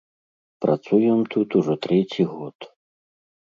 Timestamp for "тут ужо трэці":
1.35-2.27